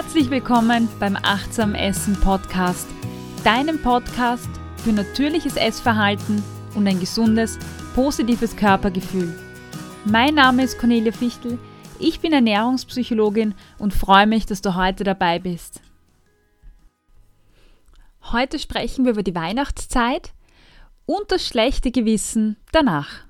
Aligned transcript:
Herzlich 0.00 0.30
willkommen 0.30 0.88
beim 1.00 1.16
Achtsam 1.16 1.74
Essen 1.74 2.14
Podcast, 2.20 2.86
deinem 3.42 3.82
Podcast 3.82 4.48
für 4.76 4.92
natürliches 4.92 5.56
Essverhalten 5.56 6.40
und 6.76 6.86
ein 6.86 7.00
gesundes, 7.00 7.58
positives 7.96 8.54
Körpergefühl. 8.54 9.36
Mein 10.04 10.36
Name 10.36 10.62
ist 10.62 10.78
Cornelia 10.78 11.10
Fichtel, 11.10 11.58
ich 11.98 12.20
bin 12.20 12.32
Ernährungspsychologin 12.32 13.56
und 13.78 13.92
freue 13.92 14.28
mich, 14.28 14.46
dass 14.46 14.62
du 14.62 14.76
heute 14.76 15.02
dabei 15.02 15.40
bist. 15.40 15.80
Heute 18.30 18.60
sprechen 18.60 19.04
wir 19.04 19.10
über 19.10 19.24
die 19.24 19.34
Weihnachtszeit 19.34 20.32
und 21.06 21.32
das 21.32 21.44
schlechte 21.44 21.90
Gewissen 21.90 22.56
danach. 22.70 23.27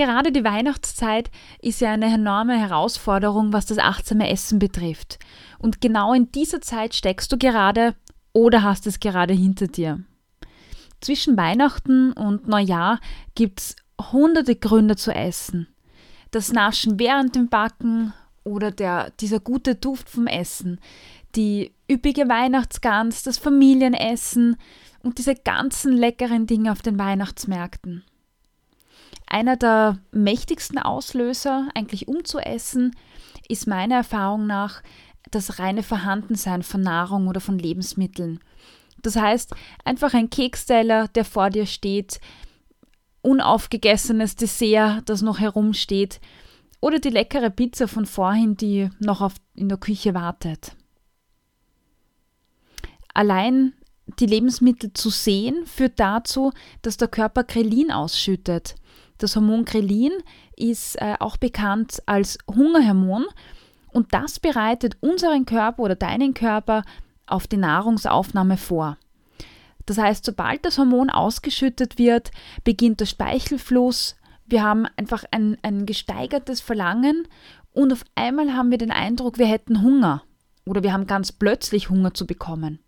Gerade 0.00 0.32
die 0.32 0.44
Weihnachtszeit 0.44 1.30
ist 1.60 1.82
ja 1.82 1.92
eine 1.92 2.06
enorme 2.06 2.58
Herausforderung, 2.58 3.52
was 3.52 3.66
das 3.66 3.76
achtsame 3.76 4.30
Essen 4.30 4.58
betrifft. 4.58 5.18
Und 5.58 5.82
genau 5.82 6.14
in 6.14 6.32
dieser 6.32 6.62
Zeit 6.62 6.94
steckst 6.94 7.30
du 7.30 7.36
gerade 7.36 7.94
oder 8.32 8.62
hast 8.62 8.86
es 8.86 8.98
gerade 8.98 9.34
hinter 9.34 9.66
dir. 9.66 10.02
Zwischen 11.02 11.36
Weihnachten 11.36 12.12
und 12.12 12.48
Neujahr 12.48 12.98
gibt 13.34 13.60
es 13.60 13.76
hunderte 14.10 14.56
Gründe 14.56 14.96
zu 14.96 15.14
essen. 15.14 15.68
Das 16.30 16.50
Naschen 16.50 16.98
während 16.98 17.34
dem 17.34 17.50
Backen 17.50 18.14
oder 18.42 18.70
der, 18.70 19.10
dieser 19.20 19.38
gute 19.38 19.74
Duft 19.74 20.08
vom 20.08 20.26
Essen, 20.26 20.80
die 21.36 21.74
üppige 21.92 22.26
Weihnachtsgans, 22.26 23.22
das 23.22 23.36
Familienessen 23.36 24.56
und 25.02 25.18
diese 25.18 25.34
ganzen 25.34 25.92
leckeren 25.92 26.46
Dinge 26.46 26.72
auf 26.72 26.80
den 26.80 26.98
Weihnachtsmärkten. 26.98 28.02
Einer 29.30 29.56
der 29.56 29.98
mächtigsten 30.10 30.78
Auslöser, 30.78 31.68
eigentlich 31.74 32.08
umzuessen, 32.08 32.96
ist 33.48 33.68
meiner 33.68 33.94
Erfahrung 33.94 34.46
nach 34.48 34.82
das 35.30 35.60
reine 35.60 35.84
Vorhandensein 35.84 36.64
von 36.64 36.82
Nahrung 36.82 37.28
oder 37.28 37.40
von 37.40 37.56
Lebensmitteln. 37.56 38.40
Das 39.02 39.14
heißt, 39.14 39.54
einfach 39.84 40.14
ein 40.14 40.30
Keksteller, 40.30 41.06
der 41.08 41.24
vor 41.24 41.48
dir 41.50 41.66
steht, 41.66 42.20
unaufgegessenes 43.22 44.34
Dessert, 44.34 45.08
das 45.08 45.22
noch 45.22 45.38
herumsteht, 45.38 46.20
oder 46.80 46.98
die 46.98 47.10
leckere 47.10 47.50
Pizza 47.50 47.86
von 47.86 48.06
vorhin, 48.06 48.56
die 48.56 48.90
noch 48.98 49.20
auf, 49.20 49.34
in 49.54 49.68
der 49.68 49.78
Küche 49.78 50.12
wartet. 50.12 50.74
Allein 53.14 53.74
die 54.18 54.26
Lebensmittel 54.26 54.92
zu 54.92 55.10
sehen 55.10 55.66
führt 55.66 56.00
dazu, 56.00 56.52
dass 56.82 56.96
der 56.96 57.06
Körper 57.06 57.44
Grelin 57.44 57.92
ausschüttet. 57.92 58.74
Das 59.20 59.36
Hormon 59.36 59.66
Grelin 59.66 60.12
ist 60.56 60.96
äh, 60.96 61.14
auch 61.20 61.36
bekannt 61.36 62.02
als 62.06 62.38
Hungerhormon 62.48 63.26
und 63.92 64.14
das 64.14 64.40
bereitet 64.40 64.96
unseren 65.00 65.44
Körper 65.44 65.82
oder 65.82 65.94
deinen 65.94 66.32
Körper 66.32 66.84
auf 67.26 67.46
die 67.46 67.58
Nahrungsaufnahme 67.58 68.56
vor. 68.56 68.96
Das 69.84 69.98
heißt, 69.98 70.24
sobald 70.24 70.64
das 70.64 70.78
Hormon 70.78 71.10
ausgeschüttet 71.10 71.98
wird, 71.98 72.30
beginnt 72.64 73.00
der 73.00 73.06
Speichelfluss. 73.06 74.16
Wir 74.46 74.62
haben 74.62 74.86
einfach 74.96 75.24
ein, 75.30 75.58
ein 75.60 75.84
gesteigertes 75.84 76.62
Verlangen 76.62 77.28
und 77.72 77.92
auf 77.92 78.04
einmal 78.14 78.54
haben 78.54 78.70
wir 78.70 78.78
den 78.78 78.90
Eindruck, 78.90 79.36
wir 79.36 79.46
hätten 79.46 79.82
Hunger 79.82 80.22
oder 80.64 80.82
wir 80.82 80.94
haben 80.94 81.06
ganz 81.06 81.30
plötzlich 81.30 81.90
Hunger 81.90 82.14
zu 82.14 82.26
bekommen. 82.26 82.78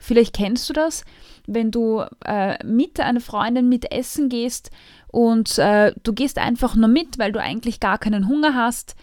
Vielleicht 0.00 0.34
kennst 0.34 0.68
du 0.68 0.72
das, 0.72 1.04
wenn 1.46 1.70
du 1.70 2.04
äh, 2.24 2.64
mit 2.64 2.98
einer 2.98 3.20
Freundin 3.20 3.68
mit 3.68 3.92
essen 3.92 4.28
gehst 4.28 4.70
und 5.08 5.58
äh, 5.58 5.92
du 6.02 6.12
gehst 6.12 6.38
einfach 6.38 6.74
nur 6.74 6.88
mit, 6.88 7.18
weil 7.18 7.32
du 7.32 7.40
eigentlich 7.40 7.78
gar 7.78 7.98
keinen 7.98 8.26
Hunger 8.26 8.54
hast 8.54 8.96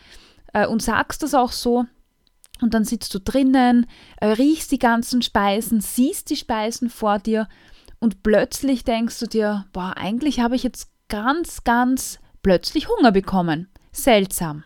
äh, 0.53 0.65
und 0.65 0.81
sagst 0.81 1.23
das 1.23 1.33
auch 1.33 1.51
so. 1.51 1.85
Und 2.59 2.73
dann 2.73 2.83
sitzt 2.83 3.13
du 3.13 3.19
drinnen, 3.19 3.85
äh, 4.19 4.27
riechst 4.27 4.71
die 4.71 4.79
ganzen 4.79 5.21
Speisen, 5.21 5.79
siehst 5.79 6.31
die 6.31 6.35
Speisen 6.35 6.89
vor 6.89 7.19
dir 7.19 7.47
und 7.99 8.23
plötzlich 8.23 8.83
denkst 8.83 9.19
du 9.19 9.27
dir, 9.27 9.65
boah, 9.73 9.93
eigentlich 9.95 10.39
habe 10.39 10.55
ich 10.55 10.63
jetzt 10.63 10.89
ganz, 11.09 11.63
ganz 11.63 12.19
plötzlich 12.41 12.89
Hunger 12.89 13.11
bekommen. 13.11 13.69
Seltsam. 13.91 14.63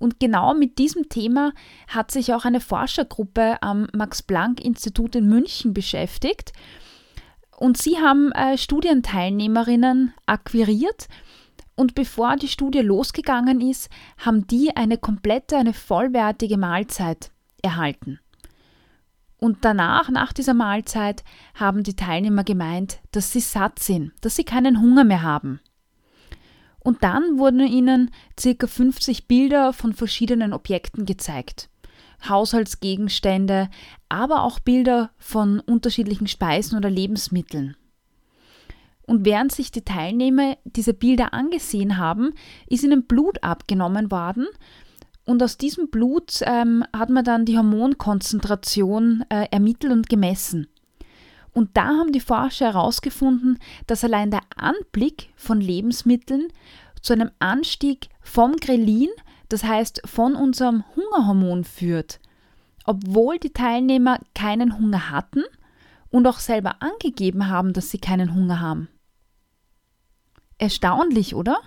Und 0.00 0.18
genau 0.18 0.54
mit 0.54 0.78
diesem 0.78 1.10
Thema 1.10 1.52
hat 1.86 2.10
sich 2.10 2.32
auch 2.32 2.46
eine 2.46 2.60
Forschergruppe 2.60 3.62
am 3.62 3.86
Max-Planck-Institut 3.94 5.14
in 5.14 5.28
München 5.28 5.74
beschäftigt. 5.74 6.52
Und 7.56 7.76
sie 7.76 7.98
haben 7.98 8.32
äh, 8.32 8.56
Studienteilnehmerinnen 8.56 10.14
akquiriert. 10.24 11.06
Und 11.76 11.94
bevor 11.94 12.36
die 12.36 12.48
Studie 12.48 12.80
losgegangen 12.80 13.60
ist, 13.60 13.90
haben 14.16 14.46
die 14.46 14.74
eine 14.74 14.96
komplette, 14.96 15.58
eine 15.58 15.74
vollwertige 15.74 16.56
Mahlzeit 16.56 17.30
erhalten. 17.62 18.20
Und 19.36 19.66
danach, 19.66 20.08
nach 20.08 20.32
dieser 20.32 20.54
Mahlzeit, 20.54 21.24
haben 21.54 21.82
die 21.82 21.96
Teilnehmer 21.96 22.44
gemeint, 22.44 23.00
dass 23.12 23.32
sie 23.32 23.40
satt 23.40 23.78
sind, 23.78 24.12
dass 24.22 24.36
sie 24.36 24.44
keinen 24.44 24.80
Hunger 24.80 25.04
mehr 25.04 25.22
haben. 25.22 25.60
Und 26.82 27.02
dann 27.02 27.38
wurden 27.38 27.60
ihnen 27.60 28.10
ca. 28.36 28.66
50 28.66 29.28
Bilder 29.28 29.72
von 29.72 29.92
verschiedenen 29.92 30.52
Objekten 30.52 31.04
gezeigt. 31.04 31.68
Haushaltsgegenstände, 32.28 33.70
aber 34.08 34.42
auch 34.42 34.58
Bilder 34.60 35.10
von 35.18 35.60
unterschiedlichen 35.60 36.26
Speisen 36.26 36.76
oder 36.76 36.90
Lebensmitteln. 36.90 37.76
Und 39.06 39.24
während 39.24 39.52
sich 39.52 39.72
die 39.72 39.84
Teilnehmer 39.84 40.56
diese 40.64 40.94
Bilder 40.94 41.34
angesehen 41.34 41.96
haben, 41.96 42.32
ist 42.68 42.84
ihnen 42.84 43.06
Blut 43.06 43.42
abgenommen 43.42 44.10
worden. 44.10 44.46
Und 45.24 45.42
aus 45.42 45.56
diesem 45.56 45.90
Blut 45.90 46.40
ähm, 46.42 46.84
hat 46.96 47.10
man 47.10 47.24
dann 47.24 47.44
die 47.44 47.56
Hormonkonzentration 47.56 49.24
äh, 49.28 49.46
ermittelt 49.50 49.92
und 49.92 50.08
gemessen. 50.08 50.68
Und 51.52 51.76
da 51.76 51.86
haben 51.86 52.12
die 52.12 52.20
Forscher 52.20 52.66
herausgefunden, 52.66 53.58
dass 53.86 54.04
allein 54.04 54.30
der 54.30 54.42
Anblick 54.56 55.30
von 55.36 55.60
Lebensmitteln 55.60 56.48
zu 57.02 57.12
einem 57.12 57.30
Anstieg 57.38 58.08
vom 58.20 58.56
Grelin, 58.56 59.08
das 59.48 59.64
heißt 59.64 60.02
von 60.04 60.36
unserem 60.36 60.84
Hungerhormon 60.94 61.64
führt, 61.64 62.20
obwohl 62.84 63.38
die 63.38 63.52
Teilnehmer 63.52 64.20
keinen 64.34 64.78
Hunger 64.78 65.10
hatten 65.10 65.42
und 66.10 66.26
auch 66.26 66.38
selber 66.38 66.76
angegeben 66.80 67.48
haben, 67.48 67.72
dass 67.72 67.90
sie 67.90 67.98
keinen 67.98 68.34
Hunger 68.34 68.60
haben. 68.60 68.88
Erstaunlich, 70.58 71.34
oder? 71.34 71.60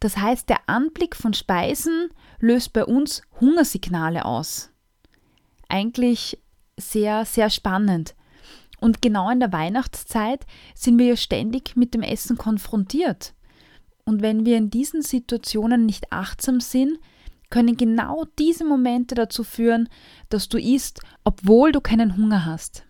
Das 0.00 0.16
heißt, 0.16 0.48
der 0.48 0.68
Anblick 0.68 1.16
von 1.16 1.34
Speisen 1.34 2.10
löst 2.38 2.72
bei 2.72 2.84
uns 2.84 3.22
Hungersignale 3.40 4.24
aus. 4.24 4.70
Eigentlich 5.68 6.38
sehr, 6.76 7.24
sehr 7.24 7.50
spannend. 7.50 8.14
Und 8.80 9.02
genau 9.02 9.30
in 9.30 9.40
der 9.40 9.52
Weihnachtszeit 9.52 10.46
sind 10.74 10.98
wir 10.98 11.06
ja 11.06 11.16
ständig 11.16 11.76
mit 11.76 11.94
dem 11.94 12.02
Essen 12.02 12.36
konfrontiert. 12.38 13.34
Und 14.04 14.22
wenn 14.22 14.46
wir 14.46 14.56
in 14.56 14.70
diesen 14.70 15.02
Situationen 15.02 15.84
nicht 15.84 16.12
achtsam 16.12 16.60
sind, 16.60 16.98
können 17.50 17.76
genau 17.76 18.24
diese 18.38 18.64
Momente 18.64 19.14
dazu 19.14 19.42
führen, 19.42 19.88
dass 20.28 20.48
du 20.48 20.58
isst, 20.58 21.00
obwohl 21.24 21.72
du 21.72 21.80
keinen 21.80 22.16
Hunger 22.16 22.44
hast. 22.44 22.84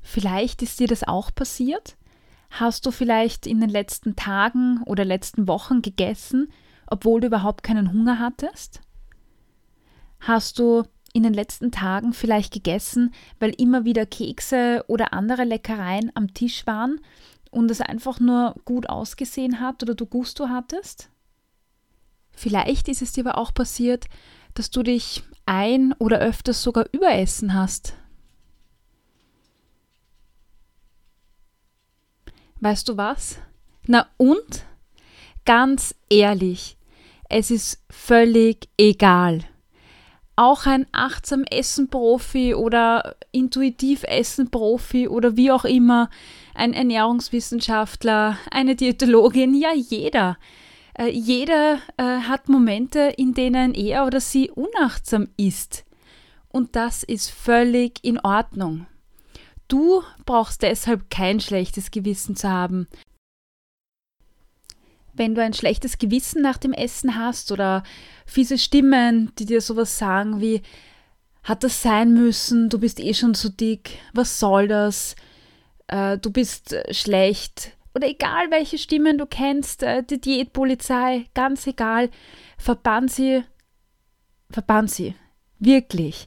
Vielleicht 0.00 0.62
ist 0.62 0.80
dir 0.80 0.88
das 0.88 1.04
auch 1.04 1.34
passiert? 1.34 1.96
Hast 2.50 2.84
du 2.84 2.90
vielleicht 2.90 3.46
in 3.46 3.60
den 3.60 3.70
letzten 3.70 4.16
Tagen 4.16 4.82
oder 4.84 5.04
letzten 5.04 5.46
Wochen 5.46 5.82
gegessen, 5.82 6.52
obwohl 6.86 7.20
du 7.20 7.28
überhaupt 7.28 7.62
keinen 7.62 7.92
Hunger 7.92 8.18
hattest? 8.18 8.80
Hast 10.18 10.58
du 10.58 10.82
in 11.12 11.22
den 11.22 11.34
letzten 11.34 11.72
Tagen 11.72 12.12
vielleicht 12.12 12.52
gegessen, 12.52 13.12
weil 13.38 13.50
immer 13.58 13.84
wieder 13.84 14.06
Kekse 14.06 14.84
oder 14.88 15.12
andere 15.12 15.44
Leckereien 15.44 16.12
am 16.14 16.32
Tisch 16.34 16.66
waren 16.66 17.00
und 17.50 17.70
es 17.70 17.80
einfach 17.80 18.20
nur 18.20 18.54
gut 18.64 18.88
ausgesehen 18.88 19.60
hat 19.60 19.82
oder 19.82 19.94
du 19.94 20.06
Gusto 20.06 20.48
hattest? 20.48 21.10
Vielleicht 22.32 22.88
ist 22.88 23.02
es 23.02 23.12
dir 23.12 23.26
aber 23.26 23.38
auch 23.38 23.52
passiert, 23.52 24.06
dass 24.54 24.70
du 24.70 24.82
dich 24.82 25.22
ein 25.46 25.92
oder 25.98 26.18
öfters 26.18 26.62
sogar 26.62 26.86
überessen 26.92 27.54
hast. 27.54 27.94
Weißt 32.60 32.88
du 32.88 32.96
was? 32.96 33.38
Na 33.86 34.06
und? 34.16 34.64
Ganz 35.44 35.94
ehrlich, 36.10 36.76
es 37.28 37.50
ist 37.50 37.82
völlig 37.88 38.68
egal 38.76 39.49
auch 40.36 40.66
ein 40.66 40.86
achtsam 40.92 41.44
Essen-Profi 41.44 42.54
oder 42.54 43.16
intuitiv 43.32 44.04
Essen-Profi 44.04 45.08
oder 45.08 45.36
wie 45.36 45.50
auch 45.50 45.64
immer, 45.64 46.08
ein 46.54 46.72
Ernährungswissenschaftler, 46.72 48.38
eine 48.50 48.76
Diätologin, 48.76 49.54
ja 49.54 49.72
jeder. 49.74 50.38
Äh, 50.94 51.10
jeder 51.10 51.78
äh, 51.96 52.02
hat 52.02 52.48
Momente, 52.48 53.12
in 53.16 53.34
denen 53.34 53.74
er 53.74 54.06
oder 54.06 54.20
sie 54.20 54.50
unachtsam 54.50 55.28
ist. 55.36 55.84
Und 56.48 56.74
das 56.74 57.02
ist 57.02 57.30
völlig 57.30 58.02
in 58.02 58.18
Ordnung. 58.18 58.86
Du 59.68 60.02
brauchst 60.26 60.62
deshalb 60.62 61.10
kein 61.10 61.38
schlechtes 61.38 61.90
Gewissen 61.90 62.34
zu 62.34 62.50
haben. 62.50 62.88
Wenn 65.12 65.34
du 65.34 65.42
ein 65.42 65.54
schlechtes 65.54 65.98
Gewissen 65.98 66.42
nach 66.42 66.58
dem 66.58 66.72
Essen 66.72 67.16
hast 67.16 67.52
oder 67.52 67.82
fiese 68.26 68.58
Stimmen, 68.58 69.32
die 69.38 69.44
dir 69.44 69.60
sowas 69.60 69.98
sagen 69.98 70.40
wie, 70.40 70.62
hat 71.42 71.64
das 71.64 71.82
sein 71.82 72.12
müssen, 72.12 72.68
du 72.68 72.78
bist 72.78 73.00
eh 73.00 73.14
schon 73.14 73.34
zu 73.34 73.50
dick, 73.50 73.98
was 74.12 74.38
soll 74.38 74.68
das, 74.68 75.16
äh, 75.88 76.18
du 76.18 76.30
bist 76.30 76.72
äh, 76.72 76.92
schlecht. 76.92 77.72
Oder 77.94 78.08
egal 78.08 78.50
welche 78.50 78.78
Stimmen 78.78 79.18
du 79.18 79.26
kennst, 79.26 79.82
äh, 79.82 80.02
die 80.02 80.20
Diätpolizei, 80.20 81.26
ganz 81.34 81.66
egal, 81.66 82.10
verbann 82.58 83.08
sie, 83.08 83.42
verbann 84.50 84.86
sie, 84.86 85.14
wirklich. 85.58 86.26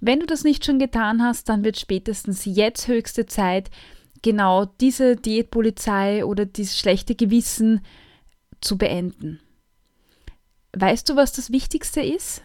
Wenn 0.00 0.20
du 0.20 0.26
das 0.26 0.44
nicht 0.44 0.64
schon 0.64 0.78
getan 0.78 1.22
hast, 1.22 1.48
dann 1.48 1.62
wird 1.62 1.78
spätestens 1.78 2.44
jetzt 2.46 2.88
höchste 2.88 3.26
Zeit, 3.26 3.70
genau 4.22 4.66
diese 4.66 5.16
Diätpolizei 5.16 6.24
oder 6.24 6.46
dieses 6.46 6.78
schlechte 6.78 7.14
Gewissen 7.14 7.84
zu 8.60 8.76
beenden. 8.78 9.40
Weißt 10.76 11.08
du, 11.08 11.16
was 11.16 11.32
das 11.32 11.50
Wichtigste 11.50 12.00
ist? 12.00 12.42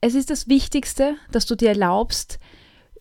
Es 0.00 0.14
ist 0.14 0.30
das 0.30 0.48
Wichtigste, 0.48 1.16
dass 1.32 1.46
du 1.46 1.56
dir 1.56 1.70
erlaubst, 1.70 2.38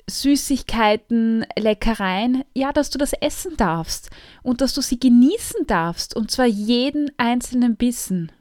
Süßigkeiten, 0.10 1.46
Leckereien, 1.58 2.44
ja, 2.54 2.72
dass 2.74 2.90
du 2.90 2.98
das 2.98 3.14
essen 3.14 3.56
darfst 3.58 4.10
und 4.42 4.62
dass 4.62 4.74
du 4.74 4.82
sie 4.82 5.00
genießen 5.00 5.66
darfst 5.68 6.16
und 6.16 6.32
zwar 6.32 6.46
jeden 6.46 7.12
einzelnen 7.18 7.76
Bissen. 7.76 8.32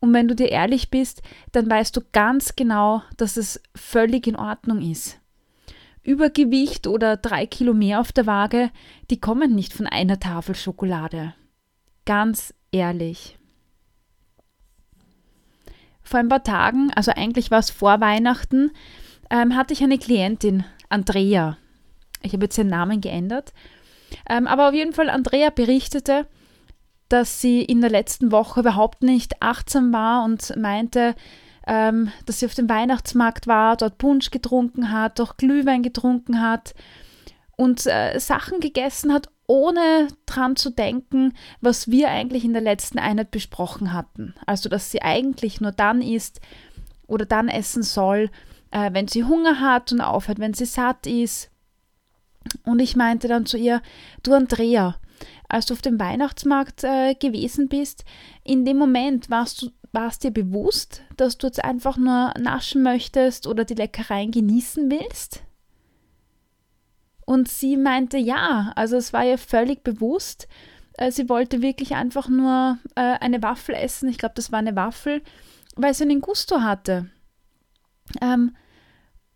Und 0.00 0.12
wenn 0.12 0.28
du 0.28 0.34
dir 0.34 0.48
ehrlich 0.48 0.90
bist, 0.90 1.22
dann 1.52 1.70
weißt 1.70 1.96
du 1.96 2.00
ganz 2.12 2.56
genau, 2.56 3.02
dass 3.16 3.36
es 3.36 3.62
völlig 3.76 4.26
in 4.26 4.36
Ordnung 4.36 4.82
ist. 4.82 5.21
Übergewicht 6.02 6.86
oder 6.86 7.16
drei 7.16 7.46
Kilo 7.46 7.74
mehr 7.74 8.00
auf 8.00 8.12
der 8.12 8.26
Waage, 8.26 8.70
die 9.10 9.20
kommen 9.20 9.54
nicht 9.54 9.72
von 9.72 9.86
einer 9.86 10.18
Tafel 10.18 10.54
Schokolade. 10.54 11.34
Ganz 12.04 12.52
ehrlich. 12.72 13.38
Vor 16.02 16.18
ein 16.18 16.28
paar 16.28 16.42
Tagen, 16.42 16.90
also 16.94 17.12
eigentlich 17.12 17.50
war 17.50 17.60
es 17.60 17.70
vor 17.70 18.00
Weihnachten, 18.00 18.72
ähm, 19.30 19.54
hatte 19.54 19.72
ich 19.72 19.82
eine 19.82 19.98
Klientin, 19.98 20.64
Andrea. 20.88 21.56
Ich 22.22 22.32
habe 22.32 22.44
jetzt 22.44 22.58
ihren 22.58 22.68
Namen 22.68 23.00
geändert. 23.00 23.52
Ähm, 24.28 24.46
aber 24.46 24.68
auf 24.68 24.74
jeden 24.74 24.92
Fall, 24.92 25.08
Andrea 25.08 25.50
berichtete, 25.50 26.26
dass 27.08 27.40
sie 27.40 27.62
in 27.62 27.80
der 27.80 27.90
letzten 27.90 28.32
Woche 28.32 28.60
überhaupt 28.60 29.02
nicht 29.02 29.40
achtsam 29.40 29.92
war 29.92 30.24
und 30.24 30.54
meinte, 30.56 31.14
ähm, 31.66 32.10
dass 32.26 32.40
sie 32.40 32.46
auf 32.46 32.54
dem 32.54 32.68
Weihnachtsmarkt 32.68 33.46
war, 33.46 33.76
dort 33.76 33.98
Punsch 33.98 34.30
getrunken 34.30 34.90
hat, 34.92 35.20
auch 35.20 35.36
Glühwein 35.36 35.82
getrunken 35.82 36.40
hat 36.40 36.74
und 37.56 37.86
äh, 37.86 38.18
Sachen 38.18 38.60
gegessen 38.60 39.12
hat, 39.12 39.28
ohne 39.46 40.08
dran 40.26 40.56
zu 40.56 40.70
denken, 40.70 41.34
was 41.60 41.90
wir 41.90 42.08
eigentlich 42.08 42.44
in 42.44 42.52
der 42.52 42.62
letzten 42.62 42.98
Einheit 42.98 43.30
besprochen 43.30 43.92
hatten. 43.92 44.34
Also, 44.46 44.68
dass 44.68 44.90
sie 44.90 45.02
eigentlich 45.02 45.60
nur 45.60 45.72
dann 45.72 46.00
isst 46.00 46.40
oder 47.06 47.26
dann 47.26 47.48
essen 47.48 47.82
soll, 47.82 48.30
äh, 48.70 48.92
wenn 48.92 49.08
sie 49.08 49.24
Hunger 49.24 49.60
hat 49.60 49.92
und 49.92 50.00
aufhört, 50.00 50.38
wenn 50.38 50.54
sie 50.54 50.64
satt 50.64 51.06
ist. 51.06 51.50
Und 52.64 52.80
ich 52.80 52.96
meinte 52.96 53.28
dann 53.28 53.46
zu 53.46 53.56
ihr, 53.56 53.82
du 54.22 54.32
Andrea, 54.32 54.96
als 55.48 55.66
du 55.66 55.74
auf 55.74 55.82
dem 55.82 56.00
Weihnachtsmarkt 56.00 56.82
äh, 56.82 57.14
gewesen 57.14 57.68
bist, 57.68 58.04
in 58.42 58.64
dem 58.64 58.78
Moment 58.78 59.30
warst 59.30 59.62
du 59.62 59.70
warst 59.92 60.24
dir 60.24 60.30
bewusst, 60.30 61.02
dass 61.16 61.38
du 61.38 61.46
jetzt 61.46 61.62
einfach 61.64 61.96
nur 61.96 62.32
naschen 62.38 62.82
möchtest 62.82 63.46
oder 63.46 63.64
die 63.64 63.74
Leckereien 63.74 64.30
genießen 64.30 64.90
willst? 64.90 65.42
Und 67.24 67.48
sie 67.48 67.76
meinte 67.76 68.18
ja, 68.18 68.72
also 68.74 68.96
es 68.96 69.12
war 69.12 69.24
ihr 69.24 69.38
völlig 69.38 69.84
bewusst. 69.84 70.48
Äh, 70.94 71.12
sie 71.12 71.28
wollte 71.28 71.62
wirklich 71.62 71.94
einfach 71.94 72.28
nur 72.28 72.78
äh, 72.94 73.18
eine 73.20 73.42
Waffel 73.42 73.74
essen. 73.74 74.08
Ich 74.08 74.18
glaube, 74.18 74.34
das 74.34 74.50
war 74.50 74.58
eine 74.58 74.76
Waffel, 74.76 75.22
weil 75.76 75.94
sie 75.94 76.04
einen 76.04 76.20
Gusto 76.20 76.62
hatte. 76.62 77.10
Ähm, 78.20 78.56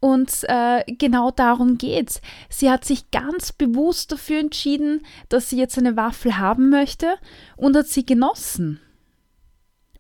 und 0.01 0.31
äh, 0.49 0.85
genau 0.87 1.31
darum 1.31 1.79
geht's. 1.79 2.21
Sie 2.49 2.71
hat 2.71 2.85
sich 2.85 3.11
ganz 3.11 3.53
bewusst 3.53 4.13
dafür 4.13 4.41
entschieden, 4.41 5.07
dass 5.29 5.51
sie 5.51 5.57
jetzt 5.57 5.79
eine 5.79 5.97
Waffel 5.97 6.39
haben 6.39 6.69
möchte 6.69 7.17
und 7.57 7.77
hat 7.77 7.87
sie 7.87 8.05
genossen. 8.05 8.81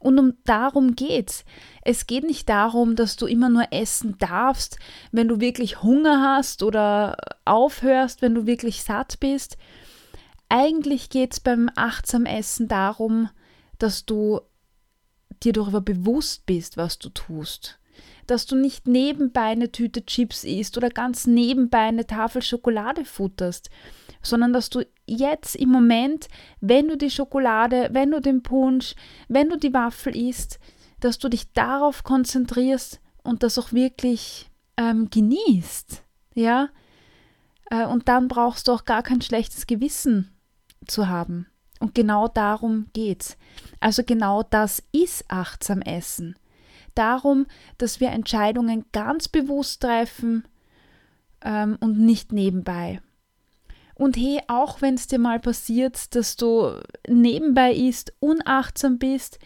Und 0.06 0.20
um 0.20 0.34
darum 0.44 0.94
geht's. 0.94 1.44
Es 1.82 2.06
geht 2.06 2.22
nicht 2.22 2.48
darum, 2.48 2.94
dass 2.94 3.16
du 3.16 3.26
immer 3.26 3.48
nur 3.48 3.72
essen 3.72 4.16
darfst, 4.20 4.78
wenn 5.10 5.26
du 5.26 5.40
wirklich 5.40 5.82
Hunger 5.82 6.22
hast 6.22 6.62
oder 6.62 7.16
aufhörst, 7.44 8.22
wenn 8.22 8.32
du 8.32 8.46
wirklich 8.46 8.84
satt 8.84 9.18
bist. 9.18 9.58
Eigentlich 10.48 11.10
geht's 11.10 11.40
beim 11.40 11.68
achtsam 11.74 12.24
Essen 12.24 12.68
darum, 12.68 13.30
dass 13.78 14.06
du 14.06 14.42
dir 15.42 15.52
darüber 15.52 15.80
bewusst 15.80 16.46
bist, 16.46 16.76
was 16.76 17.00
du 17.00 17.08
tust 17.08 17.80
dass 18.26 18.44
du 18.44 18.56
nicht 18.56 18.88
nebenbei 18.88 19.42
eine 19.42 19.70
Tüte 19.70 20.04
Chips 20.04 20.42
isst 20.42 20.76
oder 20.76 20.90
ganz 20.90 21.28
nebenbei 21.28 21.82
eine 21.82 22.08
Tafel 22.08 22.42
Schokolade 22.42 23.04
futterst, 23.04 23.70
sondern 24.26 24.52
dass 24.52 24.70
du 24.70 24.84
jetzt 25.06 25.56
im 25.56 25.70
Moment, 25.70 26.28
wenn 26.60 26.88
du 26.88 26.96
die 26.96 27.10
Schokolade, 27.10 27.88
wenn 27.92 28.10
du 28.10 28.20
den 28.20 28.42
Punsch, 28.42 28.94
wenn 29.28 29.48
du 29.48 29.56
die 29.56 29.72
Waffel 29.72 30.16
isst, 30.16 30.58
dass 31.00 31.18
du 31.18 31.28
dich 31.28 31.52
darauf 31.52 32.04
konzentrierst 32.04 33.00
und 33.22 33.42
das 33.42 33.58
auch 33.58 33.72
wirklich 33.72 34.50
ähm, 34.76 35.08
genießt, 35.10 36.02
ja. 36.34 36.68
Äh, 37.70 37.86
und 37.86 38.08
dann 38.08 38.28
brauchst 38.28 38.68
du 38.68 38.72
auch 38.72 38.84
gar 38.84 39.02
kein 39.02 39.20
schlechtes 39.20 39.66
Gewissen 39.66 40.30
zu 40.86 41.08
haben. 41.08 41.46
Und 41.80 41.94
genau 41.94 42.28
darum 42.28 42.86
geht's. 42.92 43.36
Also 43.80 44.02
genau 44.04 44.42
das 44.42 44.82
ist 44.92 45.24
achtsam 45.28 45.82
Essen 45.82 46.36
darum, 46.96 47.46
dass 47.78 48.00
wir 48.00 48.10
Entscheidungen 48.10 48.84
ganz 48.92 49.28
bewusst 49.28 49.82
treffen 49.82 50.44
ähm, 51.42 51.76
und 51.80 51.98
nicht 51.98 52.32
nebenbei. 52.32 53.00
Und 53.98 54.18
hey, 54.18 54.40
auch 54.46 54.82
wenn 54.82 54.94
es 54.94 55.06
dir 55.06 55.18
mal 55.18 55.40
passiert, 55.40 56.14
dass 56.14 56.36
du 56.36 56.80
nebenbei 57.08 57.72
isst, 57.72 58.12
unachtsam 58.20 58.98
bist 58.98 59.38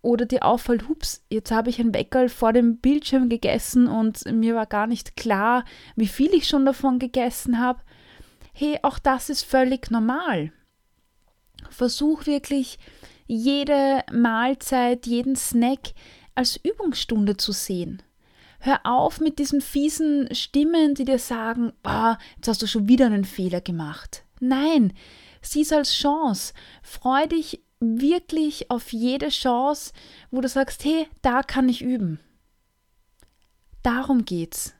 oder 0.00 0.24
dir 0.24 0.42
auffällt, 0.42 0.88
hups, 0.88 1.22
jetzt 1.28 1.50
habe 1.50 1.68
ich 1.68 1.78
ein 1.78 1.92
Weckerl 1.92 2.30
vor 2.30 2.54
dem 2.54 2.78
Bildschirm 2.78 3.28
gegessen 3.28 3.88
und 3.88 4.24
mir 4.32 4.54
war 4.54 4.64
gar 4.64 4.86
nicht 4.86 5.16
klar, 5.16 5.66
wie 5.96 6.06
viel 6.06 6.32
ich 6.32 6.48
schon 6.48 6.64
davon 6.64 6.98
gegessen 6.98 7.60
habe. 7.60 7.82
Hey, 8.54 8.78
auch 8.82 8.98
das 8.98 9.28
ist 9.28 9.44
völlig 9.44 9.90
normal. 9.90 10.50
Versuch 11.68 12.24
wirklich 12.24 12.78
jede 13.26 14.02
Mahlzeit, 14.10 15.06
jeden 15.06 15.36
Snack 15.36 15.92
als 16.34 16.56
Übungsstunde 16.56 17.36
zu 17.36 17.52
sehen. 17.52 18.02
Hör 18.60 18.80
auf 18.84 19.20
mit 19.20 19.38
diesen 19.38 19.60
fiesen 19.60 20.34
Stimmen, 20.34 20.94
die 20.94 21.04
dir 21.04 21.18
sagen, 21.18 21.72
oh, 21.84 22.14
jetzt 22.36 22.48
hast 22.48 22.62
du 22.62 22.66
schon 22.66 22.88
wieder 22.88 23.06
einen 23.06 23.24
Fehler 23.24 23.60
gemacht. 23.60 24.24
Nein, 24.40 24.92
sieh 25.42 25.62
es 25.62 25.72
als 25.72 25.92
Chance. 25.94 26.52
Freu 26.82 27.26
dich 27.26 27.62
wirklich 27.80 28.70
auf 28.70 28.92
jede 28.92 29.28
Chance, 29.28 29.92
wo 30.30 30.40
du 30.40 30.48
sagst, 30.48 30.84
hey, 30.84 31.08
da 31.22 31.42
kann 31.42 31.68
ich 31.68 31.82
üben. 31.82 32.20
Darum 33.82 34.24
geht's. 34.24 34.74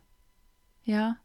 Ja. 0.85 1.17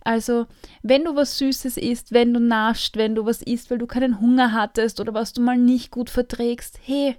Also, 0.00 0.46
wenn 0.82 1.04
du 1.04 1.14
was 1.16 1.38
Süßes 1.38 1.76
isst, 1.76 2.12
wenn 2.12 2.34
du 2.34 2.40
nascht, 2.40 2.96
wenn 2.96 3.14
du 3.14 3.26
was 3.26 3.42
isst, 3.42 3.70
weil 3.70 3.78
du 3.78 3.86
keinen 3.86 4.20
Hunger 4.20 4.52
hattest 4.52 5.00
oder 5.00 5.14
was 5.14 5.32
du 5.32 5.42
mal 5.42 5.58
nicht 5.58 5.90
gut 5.90 6.10
verträgst, 6.10 6.78
hey, 6.82 7.16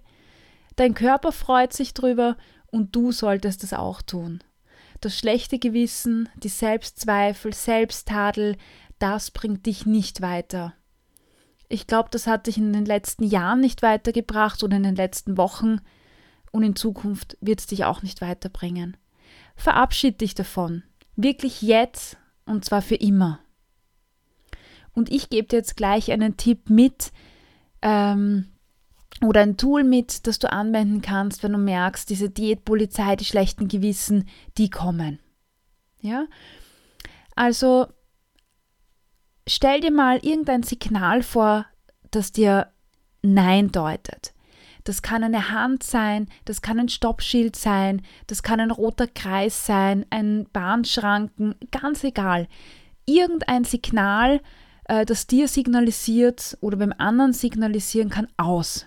Dein 0.75 0.93
Körper 0.93 1.31
freut 1.31 1.73
sich 1.73 1.93
drüber 1.93 2.35
und 2.67 2.95
du 2.95 3.11
solltest 3.11 3.63
es 3.63 3.73
auch 3.73 4.01
tun. 4.01 4.43
Das 5.05 5.19
schlechte 5.19 5.59
Gewissen, 5.59 6.29
die 6.33 6.49
Selbstzweifel, 6.49 7.53
Selbsttadel, 7.53 8.57
das 8.97 9.29
bringt 9.29 9.67
dich 9.67 9.85
nicht 9.85 10.23
weiter. 10.23 10.73
Ich 11.69 11.85
glaube, 11.85 12.09
das 12.09 12.25
hat 12.25 12.47
dich 12.47 12.57
in 12.57 12.73
den 12.73 12.85
letzten 12.85 13.23
Jahren 13.23 13.59
nicht 13.59 13.83
weitergebracht 13.83 14.63
oder 14.63 14.77
in 14.77 14.81
den 14.81 14.95
letzten 14.95 15.37
Wochen 15.37 15.77
und 16.51 16.63
in 16.63 16.75
Zukunft 16.75 17.37
wird 17.39 17.59
es 17.59 17.67
dich 17.67 17.85
auch 17.85 18.01
nicht 18.01 18.19
weiterbringen. 18.19 18.97
Verabschied 19.55 20.21
dich 20.21 20.33
davon. 20.33 20.81
Wirklich 21.15 21.61
jetzt 21.61 22.17
und 22.47 22.65
zwar 22.65 22.81
für 22.81 22.95
immer. 22.95 23.41
Und 24.91 25.11
ich 25.11 25.29
gebe 25.29 25.47
dir 25.47 25.57
jetzt 25.57 25.77
gleich 25.77 26.11
einen 26.11 26.35
Tipp 26.35 26.71
mit, 26.71 27.11
ähm, 27.83 28.47
oder 29.21 29.41
ein 29.41 29.57
Tool 29.57 29.83
mit, 29.83 30.27
das 30.27 30.39
du 30.39 30.51
anwenden 30.51 31.01
kannst, 31.01 31.43
wenn 31.43 31.53
du 31.53 31.57
merkst, 31.57 32.09
diese 32.09 32.29
Diätpolizei, 32.29 33.15
die 33.15 33.25
schlechten 33.25 33.67
Gewissen, 33.67 34.27
die 34.57 34.69
kommen. 34.69 35.19
Ja? 36.01 36.25
Also 37.35 37.87
stell 39.47 39.81
dir 39.81 39.91
mal 39.91 40.17
irgendein 40.17 40.63
Signal 40.63 41.23
vor, 41.23 41.65
das 42.11 42.31
dir 42.31 42.71
Nein 43.21 43.71
deutet. 43.71 44.33
Das 44.83 45.01
kann 45.01 45.23
eine 45.23 45.49
Hand 45.49 45.81
sein, 45.81 46.27
das 46.45 46.61
kann 46.61 46.79
ein 46.79 46.89
Stoppschild 46.89 47.55
sein, 47.55 48.03
das 48.27 48.43
kann 48.43 48.59
ein 48.59 48.69
roter 48.69 49.07
Kreis 49.07 49.65
sein, 49.65 50.05
ein 50.11 50.47
Bahnschranken, 50.53 51.55
ganz 51.71 52.03
egal. 52.03 52.47
Irgendein 53.07 53.63
Signal, 53.63 54.41
äh, 54.83 55.05
das 55.05 55.25
dir 55.25 55.47
signalisiert 55.47 56.55
oder 56.61 56.77
beim 56.77 56.93
anderen 56.95 57.33
signalisieren 57.33 58.09
kann, 58.09 58.27
aus. 58.37 58.85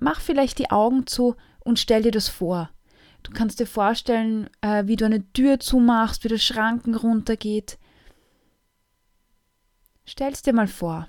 Mach 0.00 0.20
vielleicht 0.20 0.58
die 0.58 0.70
Augen 0.70 1.06
zu 1.06 1.36
und 1.60 1.78
stell 1.78 2.02
dir 2.02 2.10
das 2.10 2.28
vor. 2.28 2.70
Du 3.22 3.32
kannst 3.32 3.60
dir 3.60 3.66
vorstellen, 3.66 4.48
äh, 4.62 4.86
wie 4.86 4.96
du 4.96 5.04
eine 5.04 5.30
Tür 5.32 5.60
zumachst, 5.60 6.24
wie 6.24 6.28
der 6.28 6.38
Schranken 6.38 6.94
runtergeht. 6.94 7.78
Stell 10.06 10.32
es 10.32 10.40
dir 10.40 10.54
mal 10.54 10.68
vor. 10.68 11.06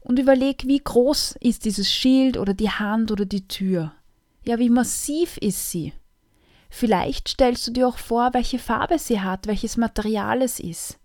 Und 0.00 0.18
überleg, 0.18 0.66
wie 0.66 0.80
groß 0.80 1.36
ist 1.40 1.64
dieses 1.64 1.90
Schild 1.90 2.36
oder 2.36 2.52
die 2.52 2.70
Hand 2.70 3.12
oder 3.12 3.24
die 3.24 3.46
Tür. 3.46 3.94
Ja, 4.44 4.58
wie 4.58 4.68
massiv 4.68 5.38
ist 5.38 5.70
sie? 5.70 5.94
Vielleicht 6.68 7.28
stellst 7.28 7.68
du 7.68 7.70
dir 7.70 7.86
auch 7.86 7.98
vor, 7.98 8.34
welche 8.34 8.58
Farbe 8.58 8.98
sie 8.98 9.20
hat, 9.20 9.46
welches 9.46 9.76
Material 9.76 10.42
es 10.42 10.58
ist. 10.58 10.98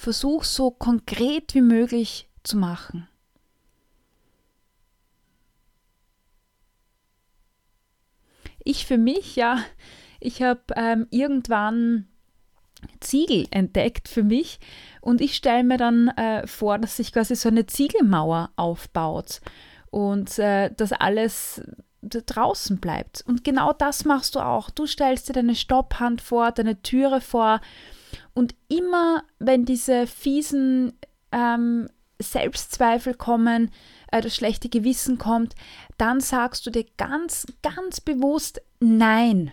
Versuch 0.00 0.44
so 0.44 0.70
konkret 0.70 1.54
wie 1.54 1.60
möglich 1.60 2.26
zu 2.42 2.56
machen. 2.56 3.06
Ich 8.64 8.86
für 8.86 8.96
mich, 8.96 9.36
ja, 9.36 9.62
ich 10.18 10.42
habe 10.42 10.62
ähm, 10.74 11.06
irgendwann 11.10 12.08
Ziegel 13.00 13.46
entdeckt 13.50 14.08
für 14.08 14.22
mich 14.22 14.58
und 15.02 15.20
ich 15.20 15.36
stelle 15.36 15.64
mir 15.64 15.76
dann 15.76 16.08
äh, 16.08 16.46
vor, 16.46 16.78
dass 16.78 16.96
sich 16.96 17.12
quasi 17.12 17.36
so 17.36 17.50
eine 17.50 17.66
Ziegelmauer 17.66 18.52
aufbaut 18.56 19.42
und 19.90 20.38
äh, 20.38 20.70
das 20.74 20.92
alles 20.92 21.60
draußen 22.00 22.80
bleibt. 22.80 23.22
Und 23.26 23.44
genau 23.44 23.74
das 23.74 24.06
machst 24.06 24.34
du 24.34 24.40
auch. 24.40 24.70
Du 24.70 24.86
stellst 24.86 25.28
dir 25.28 25.34
deine 25.34 25.54
Stopphand 25.54 26.22
vor, 26.22 26.52
deine 26.52 26.80
Türe 26.80 27.20
vor 27.20 27.60
und 28.34 28.54
immer, 28.68 29.24
wenn 29.38 29.64
diese 29.64 30.06
fiesen 30.06 30.92
ähm, 31.32 31.88
Selbstzweifel 32.20 33.14
kommen, 33.14 33.70
äh, 34.12 34.20
das 34.20 34.34
schlechte 34.34 34.68
Gewissen 34.68 35.18
kommt, 35.18 35.54
dann 35.98 36.20
sagst 36.20 36.66
du 36.66 36.70
dir 36.70 36.84
ganz, 36.96 37.46
ganz 37.62 38.00
bewusst 38.00 38.60
Nein. 38.80 39.52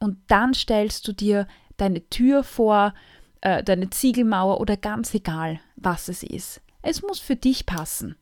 Und 0.00 0.18
dann 0.26 0.52
stellst 0.52 1.06
du 1.06 1.12
dir 1.12 1.46
deine 1.76 2.08
Tür 2.08 2.42
vor, 2.42 2.92
äh, 3.40 3.62
deine 3.62 3.90
Ziegelmauer 3.90 4.60
oder 4.60 4.76
ganz 4.76 5.14
egal, 5.14 5.60
was 5.76 6.08
es 6.08 6.22
ist. 6.22 6.60
Es 6.82 7.02
muss 7.02 7.20
für 7.20 7.36
dich 7.36 7.66
passen. 7.66 8.16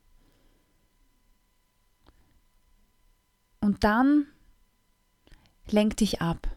Und 3.61 3.85
dann 3.85 4.27
lenk 5.71 5.97
dich 5.97 6.21
ab. 6.21 6.50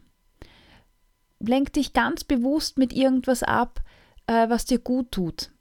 Lenk 1.46 1.74
dich 1.74 1.94
ganz 1.94 2.24
bewusst 2.24 2.78
mit 2.78 2.94
irgendwas 2.94 3.44
ab, 3.44 3.82
äh, 4.28 4.50
was 4.50 4.66
dir 4.66 4.80
gut 4.80 5.12
tut. 5.12 5.52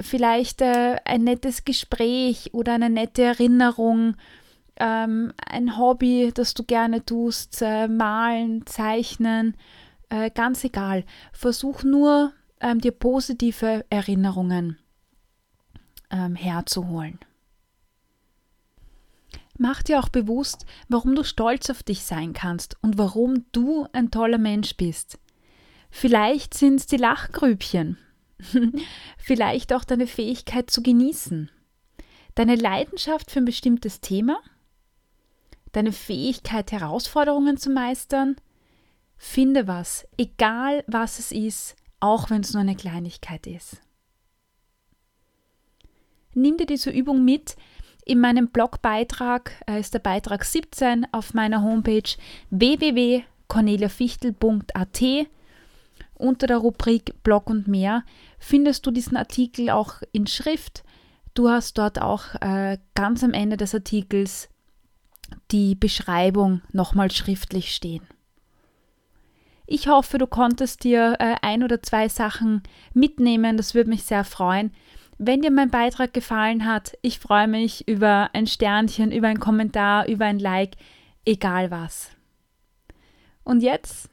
Vielleicht 0.00 0.62
äh, 0.62 0.96
ein 1.04 1.24
nettes 1.24 1.64
Gespräch 1.64 2.50
oder 2.52 2.74
eine 2.74 2.90
nette 2.90 3.22
Erinnerung, 3.22 4.16
ähm, 4.76 5.32
ein 5.46 5.78
Hobby, 5.78 6.32
das 6.34 6.54
du 6.54 6.64
gerne 6.64 7.04
tust, 7.04 7.62
äh, 7.62 7.88
malen, 7.88 8.66
zeichnen, 8.66 9.56
äh, 10.08 10.30
ganz 10.30 10.64
egal. 10.64 11.04
Versuch 11.32 11.82
nur, 11.82 12.32
ähm, 12.60 12.80
dir 12.80 12.92
positive 12.92 13.84
Erinnerungen 13.90 14.78
ähm, 16.10 16.34
herzuholen. 16.34 17.18
Mach 19.58 19.82
dir 19.82 20.00
auch 20.00 20.08
bewusst, 20.08 20.66
warum 20.88 21.14
du 21.14 21.24
stolz 21.24 21.70
auf 21.70 21.82
dich 21.82 22.02
sein 22.02 22.32
kannst 22.32 22.76
und 22.82 22.98
warum 22.98 23.46
du 23.52 23.86
ein 23.92 24.10
toller 24.10 24.38
Mensch 24.38 24.76
bist. 24.76 25.18
Vielleicht 25.90 26.54
sind 26.54 26.80
es 26.80 26.86
die 26.86 26.98
Lachgrübchen, 26.98 27.96
vielleicht 29.18 29.72
auch 29.72 29.84
deine 29.84 30.06
Fähigkeit 30.06 30.70
zu 30.70 30.82
genießen, 30.82 31.50
deine 32.34 32.56
Leidenschaft 32.56 33.30
für 33.30 33.38
ein 33.38 33.46
bestimmtes 33.46 34.00
Thema, 34.00 34.40
deine 35.72 35.92
Fähigkeit, 35.92 36.72
Herausforderungen 36.72 37.56
zu 37.56 37.70
meistern. 37.70 38.36
Finde 39.16 39.66
was, 39.66 40.06
egal 40.18 40.84
was 40.86 41.18
es 41.18 41.32
ist, 41.32 41.76
auch 42.00 42.28
wenn 42.28 42.42
es 42.42 42.52
nur 42.52 42.60
eine 42.60 42.76
Kleinigkeit 42.76 43.46
ist. 43.46 43.80
Nimm 46.34 46.58
dir 46.58 46.66
diese 46.66 46.90
Übung 46.90 47.24
mit, 47.24 47.56
in 48.06 48.20
meinem 48.20 48.48
Blogbeitrag 48.48 49.52
äh, 49.66 49.78
ist 49.80 49.92
der 49.92 49.98
Beitrag 49.98 50.44
17 50.44 51.08
auf 51.12 51.34
meiner 51.34 51.62
Homepage 51.62 52.08
www.corneliafichtel.at. 52.50 55.02
Unter 56.14 56.46
der 56.46 56.56
Rubrik 56.58 57.22
Blog 57.24 57.50
und 57.50 57.66
mehr 57.68 58.04
findest 58.38 58.86
du 58.86 58.92
diesen 58.92 59.18
Artikel 59.18 59.70
auch 59.70 60.02
in 60.12 60.28
Schrift. 60.28 60.84
Du 61.34 61.50
hast 61.50 61.76
dort 61.78 62.00
auch 62.00 62.36
äh, 62.40 62.78
ganz 62.94 63.24
am 63.24 63.34
Ende 63.34 63.58
des 63.58 63.74
Artikels 63.74 64.48
die 65.50 65.74
Beschreibung 65.74 66.62
nochmal 66.72 67.10
schriftlich 67.10 67.74
stehen. 67.74 68.06
Ich 69.66 69.88
hoffe, 69.88 70.18
du 70.18 70.28
konntest 70.28 70.84
dir 70.84 71.16
äh, 71.18 71.34
ein 71.42 71.64
oder 71.64 71.82
zwei 71.82 72.08
Sachen 72.08 72.62
mitnehmen. 72.94 73.56
Das 73.56 73.74
würde 73.74 73.90
mich 73.90 74.04
sehr 74.04 74.22
freuen. 74.22 74.70
Wenn 75.18 75.40
dir 75.40 75.50
mein 75.50 75.70
Beitrag 75.70 76.12
gefallen 76.12 76.66
hat, 76.66 76.96
ich 77.00 77.18
freue 77.18 77.48
mich 77.48 77.88
über 77.88 78.30
ein 78.34 78.46
Sternchen, 78.46 79.12
über 79.12 79.28
einen 79.28 79.40
Kommentar, 79.40 80.08
über 80.08 80.26
ein 80.26 80.38
Like, 80.38 80.76
egal 81.24 81.70
was. 81.70 82.10
Und 83.42 83.62
jetzt? 83.62 84.10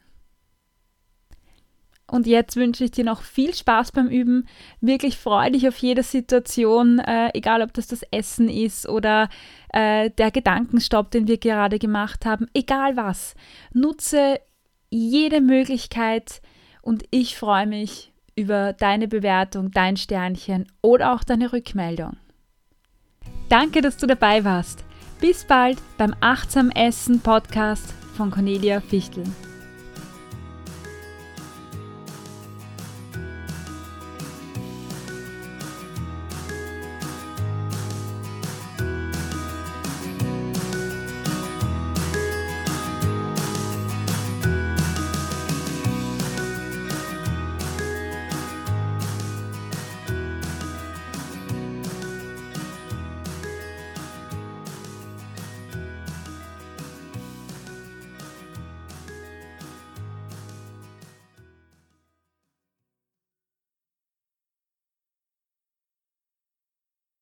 Und 2.07 2.27
jetzt 2.27 2.55
wünsche 2.55 2.83
ich 2.83 2.91
dir 2.91 3.03
noch 3.03 3.22
viel 3.22 3.53
Spaß 3.53 3.91
beim 3.91 4.07
Üben. 4.07 4.48
Wirklich 4.81 5.17
freue 5.17 5.51
dich 5.51 5.67
auf 5.67 5.77
jede 5.77 6.03
Situation, 6.03 7.00
äh, 7.00 7.31
egal 7.33 7.62
ob 7.62 7.74
das 7.74 7.88
das 7.88 8.03
Essen 8.12 8.50
ist 8.50 8.88
oder 8.88 9.29
äh, 9.69 10.12
der 10.12 10.29
Gedankenstopp, 10.29 11.12
den 11.12 11.27
wir 11.27 11.38
gerade 11.38 11.79
gemacht 11.79 12.25
haben. 12.25 12.48
Egal 12.53 12.95
was. 12.95 13.36
Nutze 13.74 14.39
jede 14.89 15.41
Möglichkeit 15.41 16.41
und 16.81 17.03
ich 17.10 17.36
freue 17.36 17.65
mich 17.65 18.12
über 18.36 18.74
deine 18.74 19.08
Bewertung, 19.08 19.72
dein 19.72 19.98
Sternchen 19.98 20.68
oder 20.82 21.13
auch 21.13 21.24
deine 21.24 21.54
Rückmeldung. 21.54 22.18
Danke, 23.50 23.82
dass 23.82 23.98
du 23.98 24.08
dabei 24.08 24.44
warst. 24.44 24.84
Bis 25.22 25.46
bald 25.46 25.78
beim 25.98 26.16
Achtsam 26.20 26.70
Essen 26.72 27.20
Podcast 27.22 27.94
von 28.18 28.32
Cornelia 28.32 28.82
Fichtel. 28.82 29.24